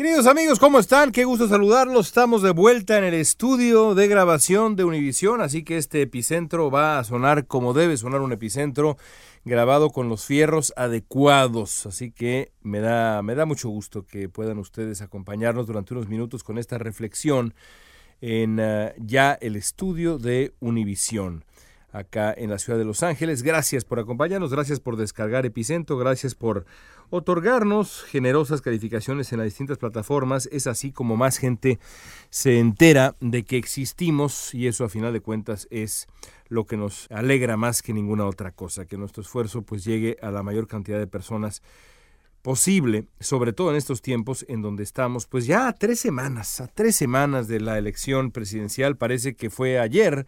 Queridos 0.00 0.26
amigos, 0.26 0.58
¿cómo 0.58 0.78
están? 0.78 1.12
Qué 1.12 1.26
gusto 1.26 1.46
saludarlos. 1.46 2.06
Estamos 2.06 2.40
de 2.40 2.52
vuelta 2.52 2.96
en 2.96 3.04
el 3.04 3.12
estudio 3.12 3.94
de 3.94 4.08
grabación 4.08 4.74
de 4.74 4.84
Univisión, 4.84 5.42
así 5.42 5.62
que 5.62 5.76
este 5.76 6.00
epicentro 6.00 6.70
va 6.70 6.98
a 6.98 7.04
sonar 7.04 7.46
como 7.46 7.74
debe 7.74 7.98
sonar 7.98 8.22
un 8.22 8.32
epicentro 8.32 8.96
grabado 9.44 9.90
con 9.90 10.08
los 10.08 10.24
fierros 10.24 10.72
adecuados. 10.74 11.84
Así 11.84 12.12
que 12.12 12.50
me 12.62 12.80
da, 12.80 13.20
me 13.20 13.34
da 13.34 13.44
mucho 13.44 13.68
gusto 13.68 14.06
que 14.06 14.30
puedan 14.30 14.56
ustedes 14.56 15.02
acompañarnos 15.02 15.66
durante 15.66 15.92
unos 15.92 16.08
minutos 16.08 16.44
con 16.44 16.56
esta 16.56 16.78
reflexión 16.78 17.52
en 18.22 18.58
uh, 18.58 18.92
ya 18.96 19.34
el 19.34 19.54
estudio 19.54 20.16
de 20.16 20.54
Univisión 20.60 21.44
acá 21.92 22.32
en 22.36 22.50
la 22.50 22.58
ciudad 22.58 22.78
de 22.78 22.84
Los 22.84 23.02
Ángeles. 23.02 23.42
Gracias 23.42 23.84
por 23.84 23.98
acompañarnos, 23.98 24.52
gracias 24.52 24.80
por 24.80 24.96
descargar 24.96 25.46
Epicentro, 25.46 25.96
gracias 25.96 26.34
por 26.34 26.66
otorgarnos 27.10 28.04
generosas 28.04 28.60
calificaciones 28.60 29.32
en 29.32 29.38
las 29.38 29.46
distintas 29.46 29.78
plataformas. 29.78 30.48
Es 30.52 30.66
así 30.66 30.92
como 30.92 31.16
más 31.16 31.38
gente 31.38 31.78
se 32.30 32.58
entera 32.58 33.16
de 33.20 33.44
que 33.44 33.56
existimos 33.56 34.54
y 34.54 34.68
eso 34.68 34.84
a 34.84 34.88
final 34.88 35.12
de 35.12 35.20
cuentas 35.20 35.66
es 35.70 36.06
lo 36.48 36.64
que 36.64 36.76
nos 36.76 37.06
alegra 37.10 37.56
más 37.56 37.82
que 37.82 37.92
ninguna 37.92 38.26
otra 38.26 38.52
cosa, 38.52 38.86
que 38.86 38.96
nuestro 38.96 39.22
esfuerzo 39.22 39.62
pues 39.62 39.84
llegue 39.84 40.16
a 40.22 40.30
la 40.30 40.42
mayor 40.42 40.66
cantidad 40.66 40.98
de 40.98 41.06
personas 41.06 41.62
posible, 42.42 43.04
sobre 43.20 43.52
todo 43.52 43.70
en 43.70 43.76
estos 43.76 44.02
tiempos 44.02 44.44
en 44.48 44.62
donde 44.62 44.82
estamos, 44.82 45.26
pues 45.26 45.46
ya 45.46 45.68
a 45.68 45.74
tres 45.74 46.00
semanas, 46.00 46.60
a 46.60 46.68
tres 46.68 46.96
semanas 46.96 47.48
de 47.48 47.60
la 47.60 47.76
elección 47.78 48.30
presidencial, 48.30 48.96
parece 48.96 49.34
que 49.34 49.50
fue 49.50 49.78
ayer, 49.78 50.26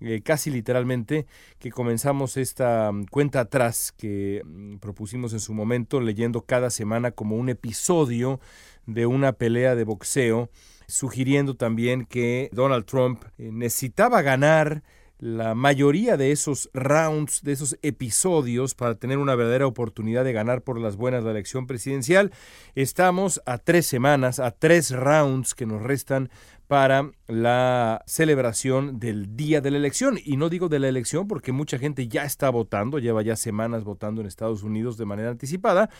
eh, 0.00 0.20
casi 0.22 0.50
literalmente, 0.50 1.26
que 1.58 1.70
comenzamos 1.70 2.36
esta 2.36 2.90
mm, 2.92 3.06
cuenta 3.06 3.40
atrás 3.40 3.92
que 3.96 4.42
mm, 4.44 4.76
propusimos 4.76 5.32
en 5.32 5.40
su 5.40 5.54
momento, 5.54 6.00
leyendo 6.00 6.42
cada 6.42 6.70
semana 6.70 7.12
como 7.12 7.36
un 7.36 7.48
episodio 7.48 8.40
de 8.86 9.06
una 9.06 9.32
pelea 9.32 9.74
de 9.74 9.84
boxeo, 9.84 10.50
sugiriendo 10.86 11.56
también 11.56 12.04
que 12.04 12.50
Donald 12.52 12.84
Trump 12.84 13.24
eh, 13.38 13.50
necesitaba 13.52 14.22
ganar 14.22 14.82
la 15.18 15.54
mayoría 15.54 16.16
de 16.16 16.32
esos 16.32 16.70
rounds, 16.74 17.42
de 17.42 17.52
esos 17.52 17.78
episodios, 17.82 18.74
para 18.74 18.96
tener 18.96 19.18
una 19.18 19.34
verdadera 19.34 19.66
oportunidad 19.66 20.24
de 20.24 20.32
ganar 20.32 20.62
por 20.62 20.78
las 20.78 20.96
buenas 20.96 21.24
la 21.24 21.30
elección 21.30 21.66
presidencial. 21.66 22.32
Estamos 22.74 23.40
a 23.46 23.58
tres 23.58 23.86
semanas, 23.86 24.38
a 24.40 24.50
tres 24.50 24.90
rounds 24.90 25.54
que 25.54 25.66
nos 25.66 25.82
restan 25.82 26.30
para 26.66 27.10
la 27.26 28.02
celebración 28.06 28.98
del 28.98 29.36
día 29.36 29.60
de 29.60 29.70
la 29.70 29.76
elección. 29.76 30.18
Y 30.22 30.36
no 30.36 30.48
digo 30.48 30.68
de 30.68 30.78
la 30.78 30.88
elección 30.88 31.28
porque 31.28 31.52
mucha 31.52 31.78
gente 31.78 32.08
ya 32.08 32.24
está 32.24 32.50
votando, 32.50 32.98
lleva 32.98 33.22
ya 33.22 33.36
semanas 33.36 33.84
votando 33.84 34.20
en 34.20 34.26
Estados 34.26 34.62
Unidos 34.62 34.96
de 34.96 35.04
manera 35.04 35.30
anticipada. 35.30 35.90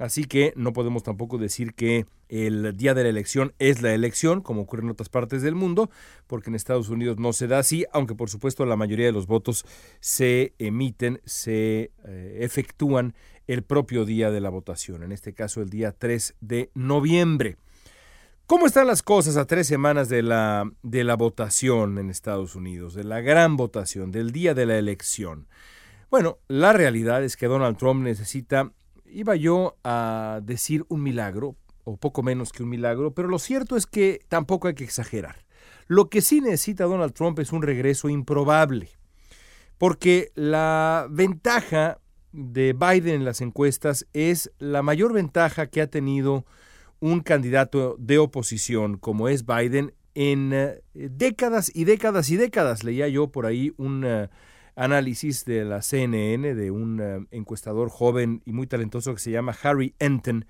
Así 0.00 0.24
que 0.24 0.54
no 0.56 0.72
podemos 0.72 1.02
tampoco 1.02 1.36
decir 1.36 1.74
que 1.74 2.06
el 2.30 2.74
día 2.74 2.94
de 2.94 3.02
la 3.02 3.10
elección 3.10 3.52
es 3.58 3.82
la 3.82 3.92
elección, 3.92 4.40
como 4.40 4.62
ocurre 4.62 4.82
en 4.82 4.88
otras 4.88 5.10
partes 5.10 5.42
del 5.42 5.54
mundo, 5.54 5.90
porque 6.26 6.48
en 6.48 6.54
Estados 6.54 6.88
Unidos 6.88 7.18
no 7.18 7.34
se 7.34 7.48
da 7.48 7.58
así, 7.58 7.84
aunque 7.92 8.14
por 8.14 8.30
supuesto 8.30 8.64
la 8.64 8.76
mayoría 8.76 9.04
de 9.04 9.12
los 9.12 9.26
votos 9.26 9.66
se 10.00 10.54
emiten, 10.58 11.20
se 11.26 11.92
eh, 12.04 12.38
efectúan 12.40 13.14
el 13.46 13.62
propio 13.62 14.06
día 14.06 14.30
de 14.30 14.40
la 14.40 14.48
votación, 14.48 15.02
en 15.02 15.12
este 15.12 15.34
caso 15.34 15.60
el 15.60 15.68
día 15.68 15.92
3 15.92 16.34
de 16.40 16.70
noviembre. 16.72 17.58
¿Cómo 18.46 18.64
están 18.64 18.86
las 18.86 19.02
cosas 19.02 19.36
a 19.36 19.44
tres 19.44 19.66
semanas 19.66 20.08
de 20.08 20.22
la, 20.22 20.72
de 20.82 21.04
la 21.04 21.14
votación 21.14 21.98
en 21.98 22.08
Estados 22.08 22.54
Unidos, 22.54 22.94
de 22.94 23.04
la 23.04 23.20
gran 23.20 23.58
votación, 23.58 24.12
del 24.12 24.32
día 24.32 24.54
de 24.54 24.64
la 24.64 24.78
elección? 24.78 25.46
Bueno, 26.10 26.38
la 26.48 26.72
realidad 26.72 27.22
es 27.22 27.36
que 27.36 27.46
Donald 27.46 27.76
Trump 27.76 28.02
necesita, 28.02 28.72
iba 29.12 29.36
yo 29.36 29.76
a 29.84 30.40
decir 30.42 30.84
un 30.88 31.02
milagro, 31.02 31.56
o 31.84 31.96
poco 31.96 32.22
menos 32.22 32.52
que 32.52 32.62
un 32.62 32.68
milagro, 32.68 33.14
pero 33.14 33.28
lo 33.28 33.38
cierto 33.38 33.76
es 33.76 33.86
que 33.86 34.20
tampoco 34.28 34.68
hay 34.68 34.74
que 34.74 34.84
exagerar. 34.84 35.44
Lo 35.86 36.08
que 36.08 36.20
sí 36.20 36.40
necesita 36.40 36.84
Donald 36.84 37.12
Trump 37.14 37.38
es 37.38 37.52
un 37.52 37.62
regreso 37.62 38.08
improbable, 38.08 38.90
porque 39.78 40.30
la 40.34 41.06
ventaja 41.10 41.98
de 42.32 42.74
Biden 42.74 43.16
en 43.16 43.24
las 43.24 43.40
encuestas 43.40 44.06
es 44.12 44.52
la 44.58 44.82
mayor 44.82 45.12
ventaja 45.12 45.66
que 45.66 45.80
ha 45.80 45.88
tenido 45.88 46.44
un 47.00 47.20
candidato 47.20 47.96
de 47.98 48.18
oposición 48.18 48.98
como 48.98 49.28
es 49.28 49.44
Biden 49.46 49.94
en 50.14 50.52
eh, 50.52 50.82
décadas 50.94 51.70
y 51.74 51.84
décadas 51.84 52.30
y 52.30 52.36
décadas. 52.36 52.84
Leía 52.84 53.08
yo 53.08 53.28
por 53.28 53.46
ahí 53.46 53.72
un 53.78 54.04
eh, 54.04 54.28
análisis 54.80 55.44
de 55.44 55.64
la 55.66 55.82
CNN 55.82 56.54
de 56.54 56.70
un 56.70 57.00
eh, 57.00 57.26
encuestador 57.32 57.90
joven 57.90 58.42
y 58.46 58.52
muy 58.52 58.66
talentoso 58.66 59.12
que 59.12 59.20
se 59.20 59.30
llama 59.30 59.54
Harry 59.62 59.94
Enten, 59.98 60.46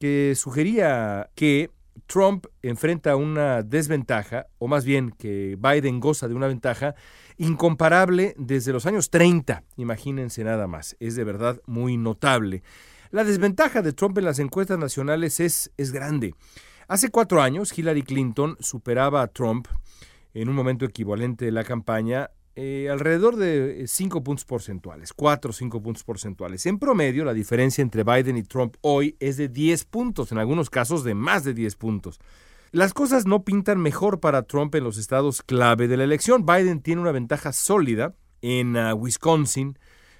que 0.00 0.34
sugería 0.34 1.30
que 1.36 1.70
Trump 2.06 2.46
enfrenta 2.62 3.14
una 3.14 3.62
desventaja, 3.62 4.48
o 4.58 4.66
más 4.66 4.84
bien 4.84 5.10
que 5.10 5.56
Biden 5.60 6.00
goza 6.00 6.26
de 6.26 6.34
una 6.34 6.48
ventaja 6.48 6.96
incomparable 7.36 8.34
desde 8.36 8.72
los 8.72 8.84
años 8.84 9.10
30. 9.10 9.62
Imagínense 9.76 10.42
nada 10.42 10.66
más, 10.66 10.96
es 10.98 11.14
de 11.14 11.22
verdad 11.22 11.60
muy 11.66 11.96
notable. 11.96 12.64
La 13.10 13.22
desventaja 13.22 13.80
de 13.80 13.92
Trump 13.92 14.18
en 14.18 14.24
las 14.24 14.40
encuestas 14.40 14.78
nacionales 14.78 15.38
es, 15.38 15.70
es 15.76 15.92
grande. 15.92 16.34
Hace 16.88 17.10
cuatro 17.10 17.42
años, 17.42 17.76
Hillary 17.78 18.02
Clinton 18.02 18.56
superaba 18.58 19.22
a 19.22 19.28
Trump 19.28 19.68
en 20.34 20.48
un 20.48 20.56
momento 20.56 20.84
equivalente 20.84 21.44
de 21.44 21.52
la 21.52 21.62
campaña 21.64 22.30
eh, 22.60 22.90
alrededor 22.90 23.36
de 23.36 23.84
cinco 23.86 24.24
puntos 24.24 24.44
porcentuales, 24.44 25.12
cuatro 25.12 25.50
o 25.50 25.52
cinco 25.52 25.80
puntos 25.80 26.02
porcentuales. 26.02 26.66
En 26.66 26.80
promedio, 26.80 27.24
la 27.24 27.32
diferencia 27.32 27.82
entre 27.82 28.02
Biden 28.02 28.36
y 28.36 28.42
Trump 28.42 28.74
hoy 28.80 29.16
es 29.20 29.36
de 29.36 29.46
10 29.46 29.84
puntos, 29.84 30.32
en 30.32 30.38
algunos 30.38 30.68
casos 30.68 31.04
de 31.04 31.14
más 31.14 31.44
de 31.44 31.54
10 31.54 31.76
puntos. 31.76 32.18
Las 32.72 32.94
cosas 32.94 33.26
no 33.26 33.44
pintan 33.44 33.78
mejor 33.78 34.18
para 34.18 34.42
Trump 34.42 34.74
en 34.74 34.82
los 34.82 34.98
estados 34.98 35.40
clave 35.42 35.86
de 35.86 35.98
la 35.98 36.02
elección. 36.02 36.44
Biden 36.44 36.82
tiene 36.82 37.00
una 37.00 37.12
ventaja 37.12 37.52
sólida 37.52 38.16
en 38.42 38.76
uh, 38.76 38.92
Wisconsin, 38.92 39.78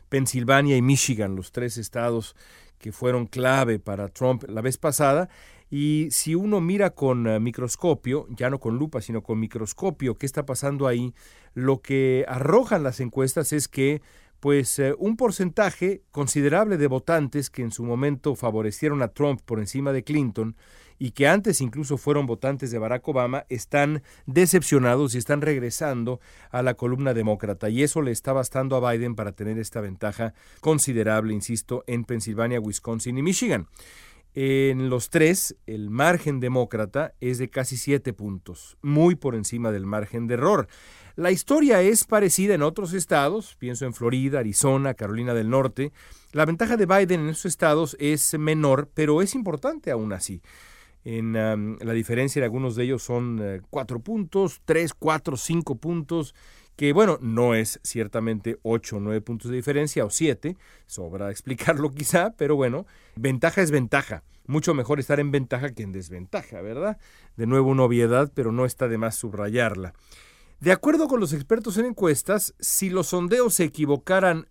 Pensilvania 0.09 0.77
y 0.77 0.83
Michigan, 0.83 1.35
los 1.35 1.51
tres 1.51 1.77
estados 1.77 2.37
que 2.79 2.93
fueron 2.93 3.27
clave 3.27 3.81
para 3.81 4.11
Trump 4.11 4.45
la 4.49 4.61
vez 4.61 4.79
pasada. 4.79 5.29
Y 5.71 6.09
si 6.11 6.35
uno 6.35 6.61
mira 6.61 6.91
con 6.91 7.27
eh, 7.27 7.41
microscopio, 7.41 8.27
ya 8.31 8.49
no 8.51 8.59
con 8.59 8.77
lupa, 8.77 9.01
sino 9.01 9.23
con 9.23 9.39
microscopio, 9.39 10.17
qué 10.17 10.27
está 10.27 10.47
pasando 10.47 10.87
ahí, 10.87 11.15
lo 11.55 11.81
que 11.81 12.25
arrojan 12.29 12.83
las 12.83 13.01
encuestas 13.01 13.53
es 13.53 13.69
que 13.69 14.01
pues 14.41 14.79
eh, 14.79 14.95
un 14.99 15.17
porcentaje 15.17 16.03
considerable 16.11 16.77
de 16.77 16.87
votantes 16.87 17.51
que 17.51 17.63
en 17.63 17.73
su 17.73 17.83
momento 17.83 18.37
favorecieron 18.37 19.03
a 19.03 19.09
Trump 19.09 19.41
por 19.45 19.59
encima 19.59 19.93
de 19.93 20.05
Clinton 20.05 20.57
y 20.99 21.13
que 21.13 21.29
antes 21.29 21.61
incluso 21.61 21.97
fueron 21.97 22.27
votantes 22.27 22.71
de 22.71 22.79
Barack 22.79 23.07
Obama, 23.07 23.45
están 23.49 24.03
decepcionados 24.27 25.15
y 25.15 25.19
están 25.19 25.41
regresando 25.43 26.21
a 26.51 26.63
la 26.63 26.75
columna 26.75 27.15
demócrata. 27.15 27.69
Y 27.69 27.83
eso 27.83 28.03
le 28.03 28.11
está 28.11 28.33
bastando 28.33 28.77
a 28.77 28.93
Biden 28.93 29.15
para 29.15 29.33
tener 29.33 29.59
esta 29.59 29.81
ventaja 29.81 30.35
considerable, 30.61 31.35
insisto, 31.35 31.85
en 31.87 32.05
Pensilvania, 32.05 32.61
Wisconsin 32.61 33.17
y 33.19 33.23
Michigan. 33.23 33.69
En 34.41 34.89
los 34.89 35.11
tres, 35.11 35.57
el 35.67 35.91
margen 35.91 36.39
demócrata 36.39 37.13
es 37.21 37.39
de 37.39 37.51
casi 37.51 37.77
siete 37.77 38.13
puntos, 38.13 38.79
muy 38.83 39.17
por 39.17 39.35
encima 39.35 39.73
del 39.73 39.85
margen 39.85 40.29
de 40.29 40.35
error. 40.35 40.69
La 41.17 41.33
historia 41.33 41.83
es 41.83 42.05
parecida 42.05 42.55
en 42.55 42.63
otros 42.63 42.93
estados, 42.93 43.57
pienso 43.57 43.85
en 43.85 43.95
Florida, 43.95 44.39
Arizona, 44.39 44.95
Carolina 44.95 45.35
del 45.35 45.51
Norte. 45.51 45.91
La 46.31 46.45
ventaja 46.45 46.77
de 46.77 46.87
Biden 46.87 47.23
en 47.23 47.31
esos 47.31 47.47
estados 47.47 47.97
es 47.99 48.39
menor, 48.39 48.89
pero 48.95 49.23
es 49.23 49.35
importante 49.35 49.91
aún 49.91 50.13
así. 50.13 50.41
En, 51.03 51.33
la 51.33 51.93
diferencia 51.93 52.41
de 52.41 52.47
algunos 52.47 52.77
de 52.77 52.85
ellos 52.85 53.03
son 53.03 53.41
eh, 53.43 53.61
cuatro 53.71 53.99
puntos, 53.99 54.63
tres, 54.65 54.95
cuatro, 54.95 55.37
cinco 55.37 55.75
puntos, 55.79 56.33
que 56.79 56.93
bueno, 56.93 57.19
no 57.21 57.57
es 57.57 57.81
ciertamente 57.83 58.61
ocho 58.63 58.99
o 58.99 59.01
nueve 59.01 59.21
puntos 59.21 59.51
de 59.51 59.57
diferencia 59.57 60.05
o 60.05 60.11
siete, 60.11 60.57
sobra 60.87 61.29
explicarlo 61.33 61.91
quizá, 61.91 62.35
pero 62.37 62.55
bueno, 62.55 62.87
ventaja 63.17 63.63
es 63.63 63.73
ventaja. 63.73 64.23
Mucho 64.47 64.75
mejor 64.75 65.01
estar 65.01 65.19
en 65.19 65.33
ventaja 65.33 65.75
que 65.75 65.83
en 65.83 65.91
desventaja, 65.91 66.63
¿verdad? 66.63 66.97
De 67.37 67.47
nuevo 67.47 67.69
una 67.71 67.83
obviedad, 67.83 68.31
pero 68.33 68.53
no 68.53 68.65
está 68.65 68.87
de 68.87 68.97
más 68.97 69.17
subrayarla. 69.17 69.93
De 70.61 70.71
acuerdo 70.71 71.09
con 71.09 71.19
los 71.19 71.33
expertos 71.33 71.79
en 71.79 71.87
encuestas, 71.87 72.55
si 72.61 72.91
los 72.91 73.09
sondeos 73.09 73.55
se 73.55 73.65
equivocaran 73.65 74.47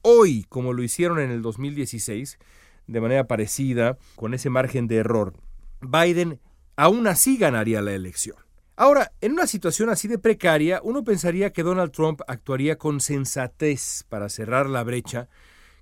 hoy, 0.00 0.46
como 0.48 0.72
lo 0.72 0.82
hicieron 0.82 1.20
en 1.20 1.30
el 1.30 1.42
2016, 1.42 2.38
de 2.86 3.00
manera 3.02 3.28
parecida, 3.28 3.98
con 4.16 4.32
ese 4.32 4.48
margen 4.48 4.88
de 4.88 4.96
error, 4.96 5.34
Biden 5.82 6.40
aún 6.76 7.06
así 7.06 7.36
ganaría 7.36 7.82
la 7.82 7.92
elección. 7.92 8.47
Ahora, 8.80 9.10
en 9.20 9.32
una 9.32 9.48
situación 9.48 9.90
así 9.90 10.06
de 10.06 10.20
precaria, 10.20 10.80
uno 10.84 11.02
pensaría 11.02 11.52
que 11.52 11.64
Donald 11.64 11.90
Trump 11.90 12.20
actuaría 12.28 12.78
con 12.78 13.00
sensatez 13.00 14.04
para 14.08 14.28
cerrar 14.28 14.70
la 14.70 14.84
brecha 14.84 15.28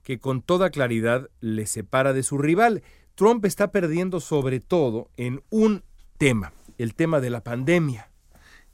que 0.03 0.19
con 0.19 0.41
toda 0.41 0.71
claridad 0.71 1.29
le 1.41 1.67
separa 1.67 2.15
de 2.15 2.23
su 2.23 2.39
rival. 2.39 2.83
Trump 3.15 3.45
está 3.45 3.71
perdiendo 3.71 4.19
sobre 4.19 4.61
todo 4.61 5.11
en 5.19 5.43
un 5.51 5.85
tema, 6.17 6.55
el 6.79 6.95
tema 6.95 7.21
de 7.21 7.29
la 7.29 7.45
pandemia 7.45 8.09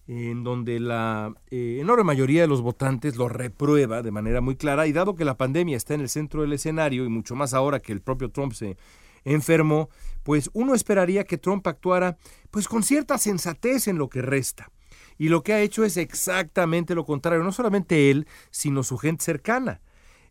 en 0.07 0.45
donde 0.45 0.79
la 0.79 1.35
eh, 1.51 1.79
enorme 1.81 2.05
mayoría 2.05 2.43
de 2.43 2.49
los 2.49 2.63
votantes 2.63 3.17
lo 3.17 3.29
reprueba 3.29 4.03
de 4.03 4.11
manera 4.13 4.41
muy 4.41 4.55
clara 4.55 4.87
y 4.87 4.93
dado 4.93 5.17
que 5.17 5.25
la 5.25 5.37
pandemia 5.37 5.77
está 5.77 5.95
en 5.95 6.01
el 6.01 6.09
centro 6.09 6.43
del 6.43 6.53
escenario 6.53 7.05
y 7.05 7.09
mucho 7.09 7.35
más 7.35 7.55
ahora 7.55 7.81
que 7.81 7.93
el 7.93 8.03
propio 8.03 8.31
Trump 8.31 8.53
se 8.53 8.77
enfermó, 9.25 9.89
pues 10.23 10.51
uno 10.53 10.75
esperaría 10.75 11.25
que 11.25 11.39
Trump 11.39 11.67
actuara 11.67 12.17
pues 12.51 12.69
con 12.69 12.83
cierta 12.83 13.19
sensatez 13.19 13.89
en 13.89 13.99
lo 13.99 14.09
que 14.09 14.23
resta. 14.23 14.71
Y 15.19 15.29
lo 15.29 15.43
que 15.43 15.53
ha 15.53 15.61
hecho 15.61 15.85
es 15.85 15.97
exactamente 15.97 16.95
lo 16.95 17.05
contrario, 17.05 17.45
no 17.45 17.53
solamente 17.53 18.11
él, 18.11 18.27
sino 18.51 18.83
su 18.83 18.99
gente 18.99 19.25
cercana. 19.25 19.81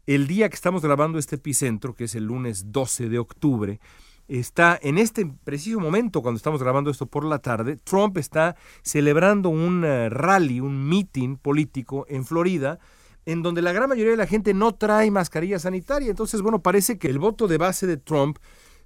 El 0.05 0.27
día 0.27 0.49
que 0.49 0.55
estamos 0.55 0.81
grabando 0.81 1.19
este 1.19 1.35
epicentro, 1.35 1.95
que 1.95 2.05
es 2.05 2.15
el 2.15 2.25
lunes 2.25 2.71
12 2.71 3.07
de 3.07 3.19
octubre, 3.19 3.79
está 4.27 4.79
en 4.81 4.97
este 4.97 5.25
preciso 5.43 5.79
momento, 5.79 6.21
cuando 6.21 6.37
estamos 6.37 6.61
grabando 6.61 6.89
esto 6.89 7.05
por 7.05 7.25
la 7.25 7.39
tarde, 7.39 7.77
Trump 7.77 8.17
está 8.17 8.55
celebrando 8.81 9.49
un 9.49 9.83
eh, 9.85 10.09
rally, 10.09 10.59
un 10.59 10.87
meeting 10.87 11.37
político 11.37 12.05
en 12.09 12.25
Florida, 12.25 12.79
en 13.25 13.43
donde 13.43 13.61
la 13.61 13.73
gran 13.73 13.89
mayoría 13.89 14.11
de 14.11 14.17
la 14.17 14.27
gente 14.27 14.53
no 14.53 14.73
trae 14.73 15.11
mascarilla 15.11 15.59
sanitaria. 15.59 16.09
Entonces, 16.09 16.41
bueno, 16.41 16.61
parece 16.61 16.97
que 16.97 17.07
el 17.07 17.19
voto 17.19 17.47
de 17.47 17.57
base 17.57 17.85
de 17.85 17.97
Trump 17.97 18.39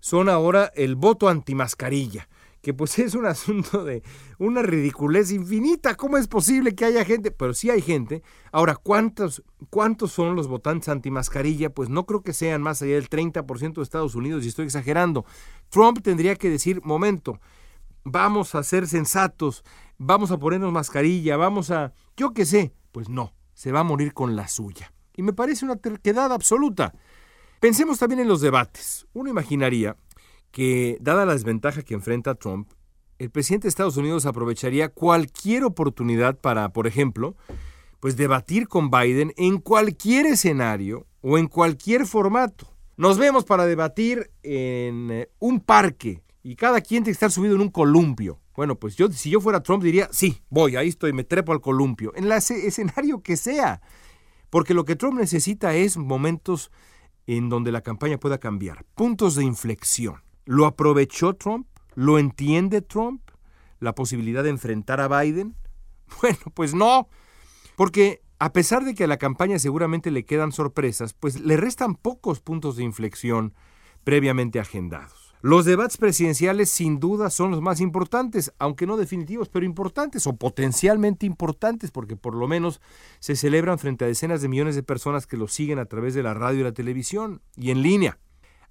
son 0.05 0.29
ahora 0.29 0.71
el 0.75 0.95
voto 0.95 1.29
antimascarilla 1.29 2.29
que 2.61 2.75
pues 2.75 2.99
es 2.99 3.15
un 3.15 3.25
asunto 3.25 3.83
de 3.83 4.03
una 4.37 4.61
ridiculez 4.61 5.31
infinita. 5.31 5.95
¿Cómo 5.95 6.17
es 6.17 6.27
posible 6.27 6.75
que 6.75 6.85
haya 6.85 7.03
gente? 7.03 7.31
Pero 7.31 7.55
sí 7.55 7.71
hay 7.71 7.81
gente. 7.81 8.21
Ahora, 8.51 8.75
¿cuántos, 8.75 9.41
cuántos 9.71 10.11
son 10.11 10.35
los 10.35 10.47
votantes 10.47 10.89
antimascarilla? 10.89 11.71
Pues 11.71 11.89
no 11.89 12.05
creo 12.05 12.21
que 12.21 12.33
sean 12.33 12.61
más 12.61 12.83
allá 12.83 12.93
del 12.95 13.09
30% 13.09 13.73
de 13.73 13.81
Estados 13.81 14.13
Unidos, 14.13 14.45
y 14.45 14.49
estoy 14.49 14.65
exagerando. 14.65 15.25
Trump 15.69 16.03
tendría 16.03 16.35
que 16.35 16.51
decir, 16.51 16.81
momento, 16.83 17.39
vamos 18.03 18.53
a 18.53 18.61
ser 18.61 18.85
sensatos, 18.87 19.63
vamos 19.97 20.29
a 20.29 20.37
ponernos 20.37 20.71
mascarilla, 20.71 21.35
vamos 21.35 21.71
a... 21.71 21.93
Yo 22.15 22.31
qué 22.33 22.45
sé. 22.45 22.73
Pues 22.91 23.09
no, 23.09 23.33
se 23.55 23.71
va 23.71 23.79
a 23.79 23.83
morir 23.83 24.13
con 24.13 24.35
la 24.35 24.47
suya. 24.47 24.93
Y 25.15 25.23
me 25.23 25.33
parece 25.33 25.65
una 25.65 25.77
terquedad 25.77 26.31
absoluta. 26.31 26.93
Pensemos 27.65 27.97
también 27.97 28.19
en 28.19 28.27
los 28.27 28.41
debates. 28.41 29.07
Uno 29.13 29.27
imaginaría 29.27 29.97
que, 30.51 30.99
dada 31.01 31.25
la 31.25 31.33
desventaja 31.33 31.81
que 31.81 31.95
enfrenta 31.95 32.35
Trump, 32.35 32.69
el 33.17 33.31
presidente 33.31 33.65
de 33.65 33.69
Estados 33.69 33.97
Unidos 33.97 34.27
aprovecharía 34.27 34.89
cualquier 34.89 35.63
oportunidad 35.63 36.39
para, 36.39 36.71
por 36.73 36.85
ejemplo, 36.85 37.35
pues 37.99 38.17
debatir 38.17 38.67
con 38.67 38.91
Biden 38.91 39.33
en 39.35 39.57
cualquier 39.57 40.27
escenario 40.27 41.07
o 41.21 41.39
en 41.39 41.47
cualquier 41.47 42.05
formato. 42.05 42.71
Nos 42.97 43.17
vemos 43.17 43.45
para 43.45 43.65
debatir 43.65 44.29
en 44.43 45.09
eh, 45.09 45.31
un 45.39 45.59
parque 45.59 46.21
y 46.43 46.55
cada 46.57 46.81
quien 46.81 47.01
tiene 47.01 47.05
que 47.05 47.11
estar 47.13 47.31
subido 47.31 47.55
en 47.55 47.61
un 47.61 47.71
columpio. 47.71 48.39
Bueno, 48.55 48.75
pues 48.75 48.95
yo, 48.95 49.11
si 49.11 49.31
yo 49.31 49.41
fuera 49.41 49.63
Trump 49.63 49.83
diría, 49.83 50.07
sí, 50.11 50.39
voy, 50.51 50.75
ahí 50.75 50.89
estoy, 50.89 51.13
me 51.13 51.23
trepo 51.23 51.51
al 51.51 51.61
columpio, 51.61 52.13
en 52.15 52.25
el 52.25 52.31
escenario 52.33 53.23
que 53.23 53.35
sea. 53.35 53.81
Porque 54.51 54.75
lo 54.75 54.85
que 54.85 54.95
Trump 54.95 55.17
necesita 55.17 55.73
es 55.73 55.97
momentos 55.97 56.69
en 57.27 57.49
donde 57.49 57.71
la 57.71 57.81
campaña 57.81 58.19
pueda 58.19 58.37
cambiar, 58.37 58.85
puntos 58.95 59.35
de 59.35 59.43
inflexión. 59.43 60.21
¿Lo 60.45 60.65
aprovechó 60.65 61.33
Trump? 61.35 61.67
¿Lo 61.95 62.19
entiende 62.19 62.81
Trump? 62.81 63.21
¿La 63.79 63.95
posibilidad 63.95 64.43
de 64.43 64.49
enfrentar 64.49 65.01
a 65.01 65.07
Biden? 65.07 65.55
Bueno, 66.21 66.37
pues 66.53 66.75
no, 66.75 67.09
porque 67.75 68.21
a 68.37 68.53
pesar 68.53 68.85
de 68.85 68.93
que 68.93 69.05
a 69.05 69.07
la 69.07 69.17
campaña 69.17 69.57
seguramente 69.57 70.11
le 70.11 70.23
quedan 70.23 70.51
sorpresas, 70.51 71.13
pues 71.13 71.39
le 71.39 71.57
restan 71.57 71.95
pocos 71.95 72.41
puntos 72.41 72.75
de 72.75 72.83
inflexión 72.83 73.55
previamente 74.03 74.59
agendados. 74.59 75.24
Los 75.45 75.65
debates 75.65 75.97
presidenciales 75.97 76.71
sin 76.71 76.99
duda 76.99 77.29
son 77.29 77.51
los 77.51 77.61
más 77.61 77.79
importantes, 77.79 78.51
aunque 78.57 78.87
no 78.87 78.97
definitivos, 78.97 79.47
pero 79.47 79.63
importantes 79.63 80.25
o 80.25 80.35
potencialmente 80.35 81.27
importantes, 81.27 81.91
porque 81.91 82.15
por 82.15 82.33
lo 82.33 82.47
menos 82.47 82.81
se 83.19 83.35
celebran 83.35 83.77
frente 83.77 84.03
a 84.05 84.07
decenas 84.07 84.41
de 84.41 84.47
millones 84.47 84.73
de 84.73 84.81
personas 84.81 85.27
que 85.27 85.37
los 85.37 85.53
siguen 85.53 85.77
a 85.77 85.85
través 85.85 86.15
de 86.15 86.23
la 86.23 86.33
radio 86.33 86.61
y 86.61 86.63
la 86.63 86.71
televisión 86.71 87.43
y 87.55 87.69
en 87.69 87.83
línea. 87.83 88.17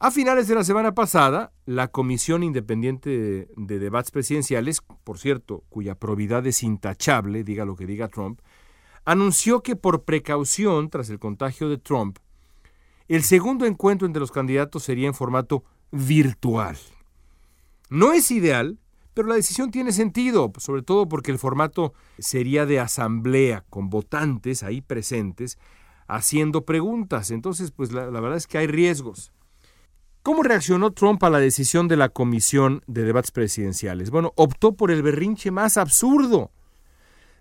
A 0.01 0.11
finales 0.11 0.49
de 0.49 0.57
la 0.57 0.65
semana 0.65 0.97
pasada, 0.97 1.53
la 1.65 1.87
Comisión 1.87 2.43
Independiente 2.43 3.47
de, 3.57 3.79
Debates 3.79 4.11
Presidenciales, 4.11 4.81
por 5.05 5.21
cierto, 5.21 5.63
cuya 5.69 5.95
probidad 5.95 6.45
es 6.45 6.65
intachable, 6.65 7.45
diga 7.45 7.65
lo 7.65 7.77
que 7.77 7.87
diga 7.87 8.09
Trump, 8.09 8.41
anunció 9.05 9.63
que 9.63 9.77
por 9.77 10.03
precaución 10.03 10.91
tras 10.91 11.09
el 11.09 11.21
contagio 11.21 11.69
de 11.69 11.79
Trump, 11.79 12.19
el 13.07 13.23
segundo 13.23 13.65
encuentro 13.65 14.07
entre 14.07 14.19
los 14.19 14.33
candidatos 14.33 14.83
sería 14.83 15.07
en 15.07 15.15
formato 15.15 15.63
virtual. 15.91 16.77
No 17.91 18.13
es 18.13 18.31
ideal, 18.31 18.79
pero 19.15 19.29
la 19.29 19.37
decisión 19.37 19.71
tiene 19.71 19.93
sentido, 19.93 20.53
sobre 20.59 20.83
todo 20.83 21.09
porque 21.09 21.31
el 21.31 21.39
formato 21.39 21.95
sería 22.19 22.67
de 22.67 22.81
asamblea, 22.81 23.65
con 23.71 23.91
votantes 23.91 24.63
ahí 24.63 24.81
presentes, 24.81 25.59
haciendo 26.09 26.65
preguntas. 26.65 27.31
Entonces, 27.31 27.71
pues 27.71 27.93
la 27.93 28.09
verdad 28.09 28.37
es 28.37 28.47
que 28.47 28.59
hay 28.59 28.67
riesgos. 28.67 29.33
¿Cómo 30.25 30.43
reaccionó 30.43 30.91
Trump 30.93 31.23
a 31.23 31.29
la 31.29 31.39
decisión 31.39 31.87
de 31.87 31.99
la 31.99 32.09
Comisión 32.09 32.83
de 32.87 33.03
Debates 33.03 33.31
Presidenciales? 33.31 34.11
Bueno, 34.11 34.33
optó 34.37 34.73
por 34.73 34.91
el 34.91 35.03
berrinche 35.03 35.51
más 35.51 35.77
absurdo. 35.77 36.51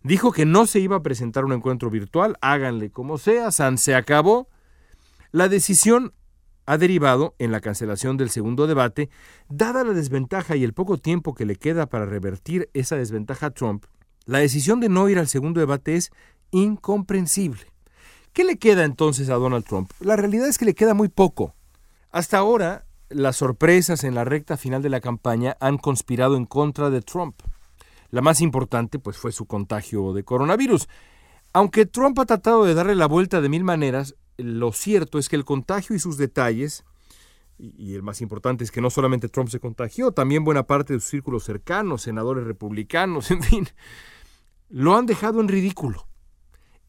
Dijo 0.04 0.34
que 0.34 0.46
no 0.46 0.66
se 0.66 0.82
iba 0.82 0.98
a 0.98 1.02
presentar 1.02 1.46
un 1.46 1.54
encuentro 1.54 1.90
virtual, 1.90 2.38
háganle 2.42 2.92
como 2.92 3.18
sea, 3.18 3.52
San 3.52 3.78
se 3.78 3.96
acabó. 3.96 4.50
La 5.32 5.48
decisión 5.48 6.14
ha 6.66 6.78
derivado 6.78 7.36
en 7.40 7.52
la 7.52 7.60
cancelación 7.60 8.18
del 8.18 8.30
segundo 8.30 8.68
debate, 8.68 9.10
dada 9.50 9.84
la 9.84 9.94
desventaja 9.94 10.56
y 10.56 10.64
el 10.64 10.74
poco 10.74 10.98
tiempo 10.98 11.34
que 11.34 11.46
le 11.46 11.56
queda 11.56 11.88
para 11.88 12.06
revertir 12.06 12.70
esa 12.74 12.96
desventaja 12.96 13.48
a 13.48 13.52
Trump. 13.52 13.86
La 14.26 14.40
decisión 14.40 14.80
de 14.80 14.90
no 14.90 15.10
ir 15.10 15.20
al 15.20 15.28
segundo 15.28 15.60
debate 15.60 15.96
es 15.96 16.12
incomprensible. 16.52 17.74
¿Qué 18.32 18.44
le 18.44 18.58
queda 18.58 18.84
entonces 18.84 19.30
a 19.30 19.36
Donald 19.36 19.66
Trump? 19.66 19.92
La 20.00 20.16
realidad 20.16 20.48
es 20.48 20.58
que 20.58 20.66
le 20.66 20.74
queda 20.74 20.94
muy 20.94 21.10
poco. 21.10 21.54
Hasta 22.12 22.38
ahora, 22.38 22.86
las 23.10 23.36
sorpresas 23.36 24.04
en 24.04 24.16
la 24.16 24.24
recta 24.24 24.58
final 24.58 24.82
de 24.82 24.90
la 24.90 25.02
campaña 25.02 25.58
han 25.60 25.78
conspirado 25.78 26.36
en 26.36 26.46
contra 26.46 26.90
de 26.90 27.02
Trump. 27.02 27.36
La 28.10 28.22
más 28.22 28.42
importante, 28.42 29.00
pues, 29.00 29.18
fue 29.18 29.32
su 29.32 29.46
contagio 29.46 30.14
de 30.14 30.24
coronavirus. 30.24 30.88
Aunque 31.52 31.86
Trump 31.86 32.18
ha 32.20 32.26
tratado 32.26 32.66
de 32.66 32.74
darle 32.74 32.96
la 32.96 33.08
vuelta 33.08 33.42
de 33.42 33.50
mil 33.50 33.64
maneras, 33.64 34.16
lo 34.38 34.72
cierto 34.72 35.20
es 35.20 35.30
que 35.30 35.36
el 35.36 35.46
contagio 35.46 35.96
y 35.96 36.00
sus 36.00 36.18
detalles, 36.18 36.84
y 37.58 37.94
el 37.94 38.04
más 38.04 38.22
importante 38.22 38.64
es 38.64 38.72
que 38.72 38.82
no 38.82 38.90
solamente 38.90 39.30
Trump 39.30 39.50
se 39.50 39.60
contagió, 39.60 40.12
también 40.12 40.44
buena 40.44 40.64
parte 40.64 40.94
de 40.94 41.00
sus 41.00 41.10
círculos 41.10 41.44
cercanos, 41.44 42.02
senadores 42.02 42.46
republicanos, 42.46 43.32
en 43.32 43.44
fin, 43.44 43.68
lo 44.70 44.96
han 44.96 45.06
dejado 45.06 45.40
en 45.42 45.48
ridículo. 45.48 46.08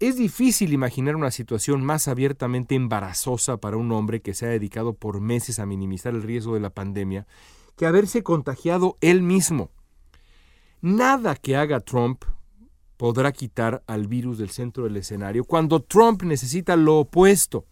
Es 0.00 0.16
difícil 0.16 0.72
imaginar 0.72 1.14
una 1.16 1.30
situación 1.30 1.84
más 1.84 2.08
abiertamente 2.08 2.74
embarazosa 2.74 3.58
para 3.58 3.76
un 3.76 3.92
hombre 3.92 4.22
que 4.22 4.34
se 4.34 4.46
ha 4.46 4.48
dedicado 4.48 4.94
por 4.94 5.20
meses 5.20 5.58
a 5.58 5.66
minimizar 5.66 6.14
el 6.14 6.22
riesgo 6.22 6.54
de 6.54 6.60
la 6.60 6.70
pandemia 6.70 7.26
que 7.76 7.86
haberse 7.86 8.22
contagiado 8.22 8.98
él 9.00 9.22
mismo. 9.22 9.70
Nada 10.80 11.36
que 11.36 11.56
haga 11.56 11.80
Trump 11.80 12.24
podrá 13.04 13.32
quitar 13.32 13.82
al 13.86 14.06
virus 14.06 14.38
del 14.38 14.48
centro 14.48 14.84
del 14.84 14.96
escenario 14.96 15.44
cuando 15.44 15.82
Trump 15.82 16.22
necesita 16.22 16.74
lo 16.74 17.00
opuesto. 17.00 17.66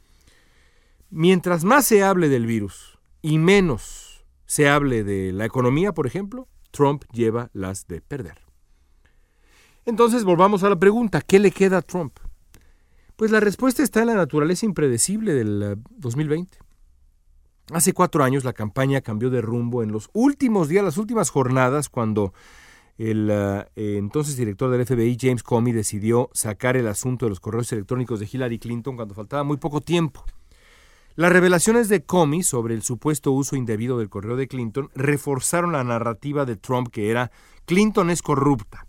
Mientras 1.08 1.64
más 1.64 1.86
se 1.86 2.02
hable 2.02 2.28
del 2.28 2.44
virus 2.44 2.98
y 3.22 3.38
menos 3.38 4.26
se 4.44 4.68
hable 4.68 5.04
de 5.04 5.32
la 5.32 5.46
economía, 5.46 5.94
por 5.94 6.06
ejemplo, 6.06 6.48
Trump 6.70 7.04
lleva 7.14 7.48
las 7.54 7.86
de 7.86 8.02
perder. 8.02 8.42
Entonces 9.86 10.22
volvamos 10.24 10.64
a 10.64 10.68
la 10.68 10.78
pregunta, 10.78 11.22
¿qué 11.22 11.38
le 11.38 11.50
queda 11.50 11.78
a 11.78 11.82
Trump? 11.82 12.18
Pues 13.16 13.30
la 13.30 13.40
respuesta 13.40 13.82
está 13.82 14.02
en 14.02 14.08
la 14.08 14.14
naturaleza 14.14 14.66
impredecible 14.66 15.32
del 15.32 15.78
2020. 15.96 16.58
Eh, 16.58 16.60
Hace 17.72 17.94
cuatro 17.94 18.22
años 18.22 18.44
la 18.44 18.52
campaña 18.52 19.00
cambió 19.00 19.30
de 19.30 19.40
rumbo 19.40 19.82
en 19.82 19.92
los 19.92 20.10
últimos 20.12 20.68
días, 20.68 20.84
las 20.84 20.98
últimas 20.98 21.30
jornadas, 21.30 21.88
cuando 21.88 22.34
el 22.98 23.28
eh, 23.30 23.66
entonces 23.74 24.36
director 24.36 24.70
del 24.70 24.86
FBI, 24.86 25.16
James 25.20 25.42
Comey, 25.42 25.72
decidió 25.72 26.30
sacar 26.32 26.76
el 26.76 26.88
asunto 26.88 27.26
de 27.26 27.30
los 27.30 27.40
correos 27.40 27.72
electrónicos 27.72 28.20
de 28.20 28.28
Hillary 28.30 28.58
Clinton 28.58 28.96
cuando 28.96 29.14
faltaba 29.14 29.44
muy 29.44 29.56
poco 29.56 29.80
tiempo. 29.80 30.24
Las 31.14 31.32
revelaciones 31.32 31.88
de 31.88 32.04
Comey 32.04 32.42
sobre 32.42 32.74
el 32.74 32.82
supuesto 32.82 33.32
uso 33.32 33.54
indebido 33.56 33.98
del 33.98 34.08
correo 34.08 34.36
de 34.36 34.48
Clinton 34.48 34.88
reforzaron 34.94 35.72
la 35.72 35.84
narrativa 35.84 36.46
de 36.46 36.56
Trump 36.56 36.88
que 36.88 37.10
era 37.10 37.30
Clinton 37.66 38.08
es 38.08 38.22
corrupta 38.22 38.86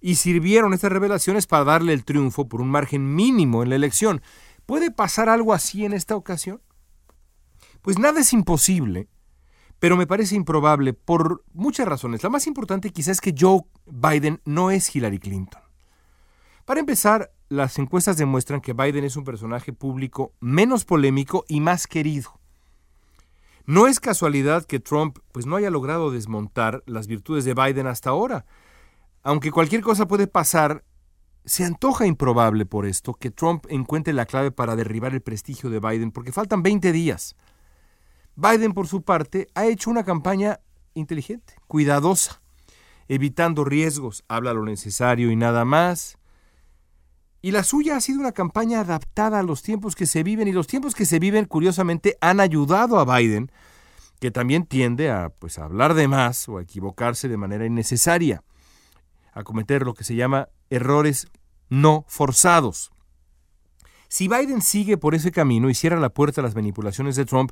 y 0.00 0.16
sirvieron 0.16 0.74
estas 0.74 0.92
revelaciones 0.92 1.46
para 1.46 1.64
darle 1.64 1.92
el 1.92 2.04
triunfo 2.04 2.48
por 2.48 2.60
un 2.60 2.70
margen 2.70 3.14
mínimo 3.14 3.62
en 3.62 3.70
la 3.70 3.76
elección. 3.76 4.22
¿Puede 4.66 4.90
pasar 4.90 5.28
algo 5.28 5.52
así 5.54 5.84
en 5.84 5.92
esta 5.92 6.16
ocasión? 6.16 6.60
Pues 7.82 7.98
nada 7.98 8.20
es 8.20 8.32
imposible, 8.32 9.08
pero 9.78 9.96
me 9.96 10.06
parece 10.06 10.34
improbable 10.34 10.92
por 10.92 11.44
muchas 11.52 11.86
razones. 11.86 12.22
La 12.22 12.30
más 12.30 12.46
importante 12.46 12.90
quizás 12.90 13.12
es 13.12 13.20
que 13.20 13.34
Joe 13.38 13.62
Biden 13.86 14.40
no 14.44 14.70
es 14.70 14.94
Hillary 14.94 15.18
Clinton. 15.18 15.62
Para 16.64 16.80
empezar, 16.80 17.32
las 17.48 17.78
encuestas 17.78 18.16
demuestran 18.16 18.60
que 18.60 18.74
Biden 18.74 19.04
es 19.04 19.16
un 19.16 19.24
personaje 19.24 19.72
público 19.72 20.34
menos 20.40 20.84
polémico 20.84 21.44
y 21.48 21.60
más 21.60 21.86
querido. 21.86 22.38
No 23.64 23.86
es 23.86 24.00
casualidad 24.00 24.64
que 24.64 24.80
Trump 24.80 25.18
pues, 25.32 25.46
no 25.46 25.56
haya 25.56 25.70
logrado 25.70 26.10
desmontar 26.10 26.82
las 26.86 27.06
virtudes 27.06 27.44
de 27.44 27.54
Biden 27.54 27.86
hasta 27.86 28.10
ahora. 28.10 28.46
Aunque 29.22 29.50
cualquier 29.50 29.82
cosa 29.82 30.08
puede 30.08 30.26
pasar, 30.26 30.84
se 31.44 31.64
antoja 31.64 32.06
improbable 32.06 32.66
por 32.66 32.86
esto 32.86 33.14
que 33.14 33.30
Trump 33.30 33.66
encuentre 33.68 34.12
la 34.12 34.26
clave 34.26 34.50
para 34.50 34.76
derribar 34.76 35.14
el 35.14 35.20
prestigio 35.20 35.70
de 35.70 35.80
Biden, 35.80 36.12
porque 36.12 36.32
faltan 36.32 36.62
20 36.62 36.92
días. 36.92 37.36
Biden, 38.38 38.72
por 38.72 38.86
su 38.86 39.02
parte, 39.02 39.48
ha 39.56 39.66
hecho 39.66 39.90
una 39.90 40.04
campaña 40.04 40.60
inteligente, 40.94 41.54
cuidadosa, 41.66 42.40
evitando 43.08 43.64
riesgos, 43.64 44.22
habla 44.28 44.52
lo 44.52 44.64
necesario 44.64 45.32
y 45.32 45.36
nada 45.36 45.64
más. 45.64 46.18
Y 47.42 47.50
la 47.50 47.64
suya 47.64 47.96
ha 47.96 48.00
sido 48.00 48.20
una 48.20 48.30
campaña 48.30 48.78
adaptada 48.78 49.40
a 49.40 49.42
los 49.42 49.62
tiempos 49.62 49.96
que 49.96 50.06
se 50.06 50.22
viven, 50.22 50.46
y 50.46 50.52
los 50.52 50.68
tiempos 50.68 50.94
que 50.94 51.04
se 51.04 51.18
viven, 51.18 51.46
curiosamente, 51.46 52.16
han 52.20 52.38
ayudado 52.38 53.00
a 53.00 53.18
Biden, 53.18 53.50
que 54.20 54.30
también 54.30 54.66
tiende 54.66 55.10
a, 55.10 55.30
pues, 55.30 55.58
hablar 55.58 55.94
de 55.94 56.06
más 56.06 56.48
o 56.48 56.58
a 56.58 56.62
equivocarse 56.62 57.26
de 57.26 57.36
manera 57.36 57.66
innecesaria 57.66 58.44
a 59.32 59.42
cometer 59.42 59.82
lo 59.82 59.94
que 59.94 60.04
se 60.04 60.14
llama 60.14 60.48
errores 60.70 61.26
no 61.70 62.04
forzados. 62.06 62.92
Si 64.06 64.28
Biden 64.28 64.62
sigue 64.62 64.96
por 64.96 65.16
ese 65.16 65.32
camino 65.32 65.68
y 65.68 65.74
cierra 65.74 65.98
la 65.98 66.10
puerta 66.10 66.40
a 66.40 66.44
las 66.44 66.54
manipulaciones 66.54 67.16
de 67.16 67.24
Trump, 67.24 67.50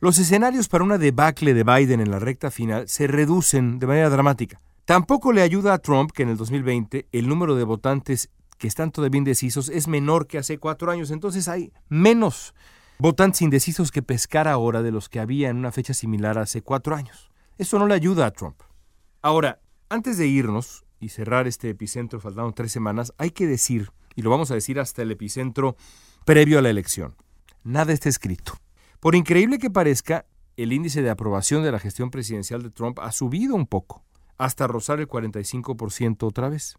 los 0.00 0.18
escenarios 0.18 0.68
para 0.68 0.84
una 0.84 0.98
debacle 0.98 1.54
de 1.54 1.64
Biden 1.64 2.00
en 2.00 2.10
la 2.10 2.18
recta 2.18 2.50
final 2.50 2.88
se 2.88 3.06
reducen 3.06 3.78
de 3.78 3.86
manera 3.86 4.10
dramática. 4.10 4.60
Tampoco 4.84 5.32
le 5.32 5.42
ayuda 5.42 5.72
a 5.72 5.78
Trump 5.78 6.12
que 6.12 6.24
en 6.24 6.30
el 6.30 6.36
2020 6.36 7.08
el 7.12 7.28
número 7.28 7.54
de 7.54 7.64
votantes 7.64 8.30
que 8.58 8.68
están 8.68 8.90
todavía 8.90 9.18
indecisos 9.18 9.68
es 9.68 9.88
menor 9.88 10.26
que 10.26 10.38
hace 10.38 10.58
cuatro 10.58 10.90
años, 10.90 11.10
entonces 11.10 11.48
hay 11.48 11.72
menos 11.88 12.54
votantes 12.98 13.42
indecisos 13.42 13.90
que 13.90 14.02
pescar 14.02 14.46
ahora 14.48 14.82
de 14.82 14.92
los 14.92 15.08
que 15.08 15.20
había 15.20 15.48
en 15.48 15.56
una 15.56 15.72
fecha 15.72 15.94
similar 15.94 16.38
hace 16.38 16.62
cuatro 16.62 16.94
años. 16.94 17.30
Eso 17.58 17.78
no 17.78 17.86
le 17.86 17.94
ayuda 17.94 18.26
a 18.26 18.30
Trump. 18.30 18.60
Ahora, 19.22 19.60
antes 19.88 20.18
de 20.18 20.26
irnos, 20.26 20.84
y 21.04 21.10
cerrar 21.10 21.46
este 21.46 21.70
epicentro, 21.70 22.18
faltando 22.18 22.52
tres 22.52 22.72
semanas, 22.72 23.12
hay 23.18 23.30
que 23.30 23.46
decir, 23.46 23.90
y 24.14 24.22
lo 24.22 24.30
vamos 24.30 24.50
a 24.50 24.54
decir 24.54 24.80
hasta 24.80 25.02
el 25.02 25.10
epicentro 25.10 25.76
previo 26.24 26.58
a 26.58 26.62
la 26.62 26.70
elección, 26.70 27.14
nada 27.62 27.92
está 27.92 28.08
escrito. 28.08 28.54
Por 29.04 29.16
increíble 29.16 29.58
que 29.58 29.68
parezca, 29.68 30.24
el 30.56 30.72
índice 30.72 31.02
de 31.02 31.10
aprobación 31.10 31.62
de 31.62 31.70
la 31.70 31.78
gestión 31.78 32.10
presidencial 32.10 32.62
de 32.62 32.70
Trump 32.70 32.98
ha 33.00 33.12
subido 33.12 33.54
un 33.54 33.66
poco, 33.66 34.02
hasta 34.38 34.66
rozar 34.66 34.98
el 34.98 35.06
45% 35.06 36.22
otra 36.22 36.48
vez. 36.48 36.78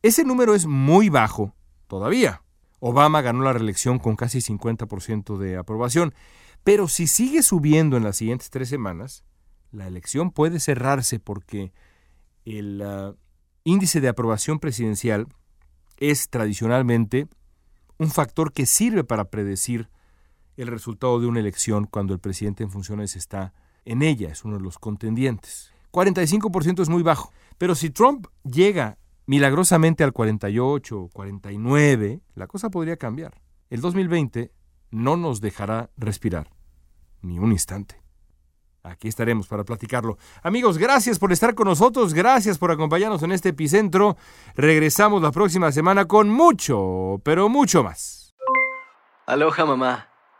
Ese 0.00 0.24
número 0.24 0.54
es 0.54 0.64
muy 0.64 1.10
bajo 1.10 1.54
todavía. 1.88 2.42
Obama 2.80 3.20
ganó 3.20 3.42
la 3.44 3.52
reelección 3.52 3.98
con 3.98 4.16
casi 4.16 4.38
50% 4.38 5.36
de 5.36 5.58
aprobación, 5.58 6.14
pero 6.64 6.88
si 6.88 7.06
sigue 7.06 7.42
subiendo 7.42 7.98
en 7.98 8.04
las 8.04 8.16
siguientes 8.16 8.48
tres 8.48 8.70
semanas, 8.70 9.22
la 9.72 9.86
elección 9.86 10.30
puede 10.30 10.58
cerrarse 10.58 11.20
porque 11.20 11.74
el 12.46 12.80
ah, 12.80 13.12
índice 13.64 14.00
de 14.00 14.08
aprobación 14.08 14.58
presidencial 14.58 15.26
es 15.98 16.30
tradicionalmente 16.30 17.28
un 17.98 18.10
factor 18.10 18.54
que 18.54 18.64
sirve 18.64 19.04
para 19.04 19.26
predecir 19.26 19.90
el 20.56 20.68
resultado 20.68 21.20
de 21.20 21.26
una 21.26 21.40
elección 21.40 21.86
cuando 21.86 22.14
el 22.14 22.20
presidente 22.20 22.62
en 22.62 22.70
funciones 22.70 23.16
está 23.16 23.52
en 23.84 24.02
ella, 24.02 24.28
es 24.30 24.44
uno 24.44 24.56
de 24.56 24.62
los 24.62 24.78
contendientes. 24.78 25.72
45% 25.92 26.80
es 26.80 26.88
muy 26.88 27.02
bajo, 27.02 27.32
pero 27.58 27.74
si 27.74 27.90
Trump 27.90 28.26
llega 28.44 28.98
milagrosamente 29.26 30.04
al 30.04 30.12
48 30.12 31.00
o 31.00 31.08
49, 31.08 32.20
la 32.34 32.46
cosa 32.46 32.70
podría 32.70 32.96
cambiar. 32.96 33.40
El 33.70 33.80
2020 33.80 34.52
no 34.90 35.16
nos 35.16 35.40
dejará 35.40 35.90
respirar 35.96 36.50
ni 37.22 37.38
un 37.38 37.52
instante. 37.52 38.02
Aquí 38.84 39.06
estaremos 39.06 39.46
para 39.46 39.64
platicarlo. 39.64 40.18
Amigos, 40.42 40.76
gracias 40.76 41.18
por 41.18 41.30
estar 41.32 41.54
con 41.54 41.68
nosotros, 41.68 42.14
gracias 42.14 42.58
por 42.58 42.72
acompañarnos 42.72 43.22
en 43.22 43.30
este 43.30 43.50
epicentro. 43.50 44.16
Regresamos 44.56 45.22
la 45.22 45.30
próxima 45.30 45.70
semana 45.70 46.06
con 46.06 46.28
mucho, 46.30 47.20
pero 47.22 47.48
mucho 47.48 47.84
más. 47.84 48.34
Aloha 49.24 49.64
mamá, 49.64 50.08